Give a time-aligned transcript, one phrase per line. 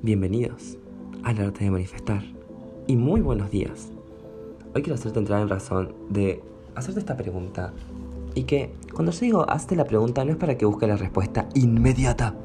[0.00, 0.78] Bienvenidos
[1.24, 2.22] al arte de manifestar
[2.86, 3.88] y muy buenos días.
[4.72, 6.40] Hoy quiero hacerte entrar en razón de
[6.76, 7.72] hacerte esta pregunta
[8.32, 11.48] y que cuando yo digo hazte la pregunta no es para que busques la respuesta
[11.56, 12.36] inmediata.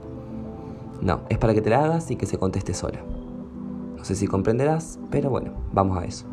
[1.04, 3.04] No, es para que te la hagas y que se conteste sola.
[3.98, 6.26] No sé si comprenderás, pero bueno, vamos a eso.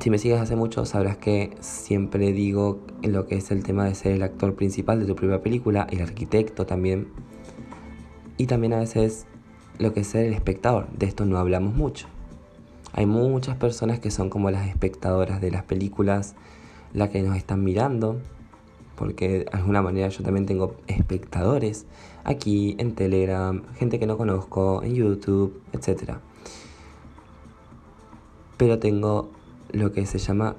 [0.00, 3.84] Si me sigues hace mucho sabrás que siempre digo en lo que es el tema
[3.84, 7.08] de ser el actor principal de tu propia película, el arquitecto también
[8.36, 9.26] y también a veces
[9.78, 10.88] lo que es ser el espectador.
[10.90, 12.06] De esto no hablamos mucho.
[12.92, 16.34] Hay muchas personas que son como las espectadoras de las películas,
[16.94, 18.20] las que nos están mirando,
[18.96, 21.86] porque de alguna manera yo también tengo espectadores
[22.24, 26.14] aquí en Telegram, gente que no conozco, en YouTube, etc.
[28.56, 29.30] Pero tengo
[29.72, 30.56] lo que se llama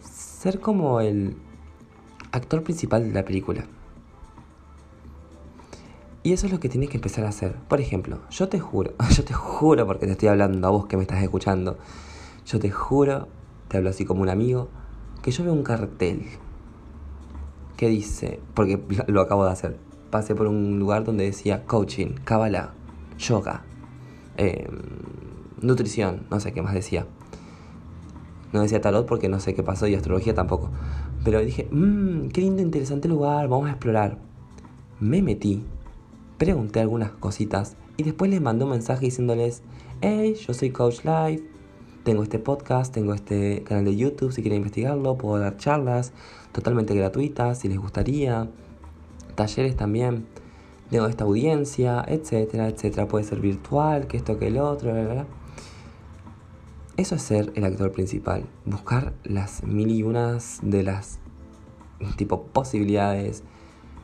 [0.00, 1.36] ser como el
[2.32, 3.66] actor principal de la película.
[6.26, 7.54] Y eso es lo que tienes que empezar a hacer.
[7.68, 10.96] Por ejemplo, yo te juro, yo te juro porque te estoy hablando a vos que
[10.96, 11.78] me estás escuchando,
[12.44, 13.28] yo te juro,
[13.68, 14.66] te hablo así como un amigo,
[15.22, 16.24] que yo veo un cartel
[17.76, 19.76] que dice, porque lo acabo de hacer,
[20.10, 22.74] pasé por un lugar donde decía coaching, kabbalah,
[23.18, 23.62] yoga,
[24.36, 24.66] em,
[25.62, 27.06] nutrición, no sé qué más decía.
[28.52, 30.70] No decía tarot porque no sé qué pasó y astrología tampoco.
[31.22, 34.18] Pero dije, mmm, qué lindo, interesante lugar, vamos a explorar.
[34.98, 35.62] Me metí
[36.38, 39.62] pregunté algunas cositas y después les mandé un mensaje diciéndoles,
[40.00, 41.42] hey, yo soy Coach Live,
[42.04, 46.12] tengo este podcast, tengo este canal de YouTube, si quieren investigarlo, puedo dar charlas
[46.52, 48.48] totalmente gratuitas, si les gustaría,
[49.34, 50.26] talleres también,
[50.90, 55.12] tengo esta audiencia, etcétera, etcétera, puede ser virtual, que esto, que el otro, bla, bla,
[55.14, 55.26] bla.
[56.96, 61.18] Eso es ser el actor principal, buscar las mil y unas de las
[62.16, 63.42] tipo posibilidades,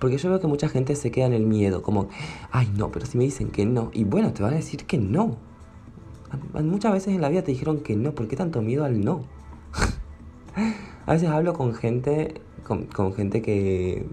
[0.02, 2.08] porque yo veo que mucha gente se queda en el miedo, como,
[2.50, 4.98] ay no, pero si me dicen que no, y bueno, te van a decir que
[4.98, 5.36] no.
[6.54, 9.22] Muchas veces en la vida te dijeron que no, ¿por qué tanto miedo al no?
[11.06, 14.04] a veces hablo con gente, con, gente que,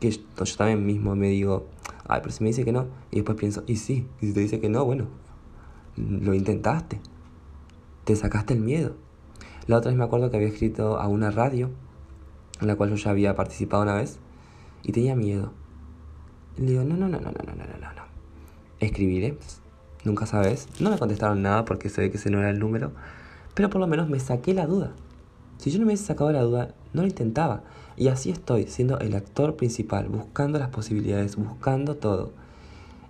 [0.00, 0.22] que yo,
[0.56, 1.66] también mismo me digo,
[2.06, 4.40] ay, pero si me dice que no, y después pienso, y sí, y si te
[4.40, 5.08] dice que no, bueno,
[5.96, 7.02] lo intentaste,
[8.04, 8.94] te sacaste el miedo.
[9.66, 11.68] La otra vez me acuerdo que había escrito a una radio,
[12.62, 14.20] en la cual yo ya había participado una vez,
[14.82, 15.52] y tenía miedo.
[16.56, 18.02] le digo, no, no, no, no, no, no, no, no, no.
[18.80, 19.38] Escribiré.
[20.04, 20.68] Nunca sabes.
[20.80, 22.92] No me contestaron nada porque sé que ese no era el número.
[23.54, 24.92] Pero por lo menos me saqué la duda.
[25.58, 27.64] Si yo no me hubiese sacado la duda, no lo intentaba.
[27.96, 32.30] Y así estoy, siendo el actor principal, buscando las posibilidades, buscando todo.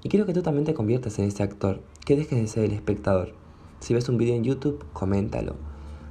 [0.02, 2.72] Y quiero que tú también te conviertas en ese actor, que dejes de ser el
[2.72, 3.34] espectador.
[3.80, 5.56] Si ves un video en YouTube, coméntalo.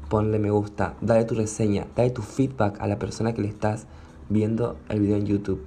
[0.10, 3.88] Ponle me gusta, dale tu reseña, dale tu feedback a la persona que le estás
[4.30, 5.64] viendo el video en YouTube.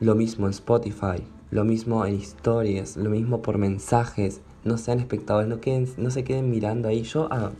[0.00, 4.40] Lo mismo en Spotify, lo mismo en historias, lo mismo por mensajes.
[4.64, 7.02] No sean espectadores, no, queden, no se queden mirando ahí.
[7.02, 7.52] Yo ah,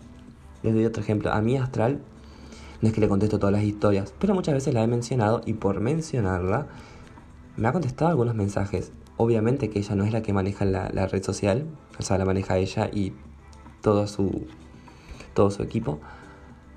[0.63, 1.33] les doy otro ejemplo.
[1.33, 2.01] A mi astral,
[2.81, 5.55] no es que le contesto todas las historias, pero muchas veces la he mencionado y
[5.55, 6.67] por mencionarla,
[7.57, 8.93] me ha contestado algunos mensajes.
[9.17, 11.67] Obviamente que ella no es la que maneja la, la red social,
[11.99, 13.13] o sea, la maneja ella y
[13.81, 14.47] todo su,
[15.35, 16.01] todo su equipo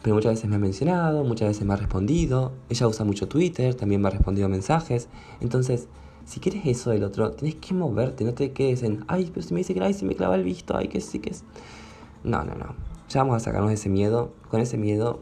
[0.01, 2.53] pero muchas veces me ha mencionado, muchas veces me ha respondido.
[2.69, 5.09] Ella usa mucho Twitter, también me ha respondido mensajes.
[5.41, 5.87] Entonces,
[6.25, 9.53] si quieres eso del otro, tienes que moverte, no te quedes en, ay, pero si
[9.53, 11.43] me dice que, ay, si me clava el visto, ay, que sí, que es.
[12.23, 12.75] No, no, no.
[13.09, 14.33] Ya vamos a sacarnos de ese miedo.
[14.49, 15.21] Con ese miedo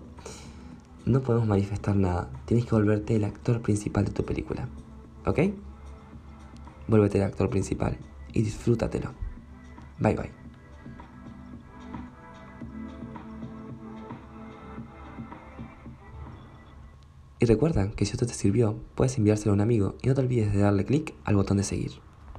[1.05, 2.29] no podemos manifestar nada.
[2.45, 4.67] Tienes que volverte el actor principal de tu película.
[5.25, 5.39] ¿Ok?
[6.87, 7.97] Vuélvete el actor principal
[8.33, 9.11] y disfrútatelo.
[9.99, 10.44] Bye bye.
[17.45, 20.21] Y recuerda que si esto te sirvió, puedes enviárselo a un amigo y no te
[20.21, 21.91] olvides de darle clic al botón de seguir.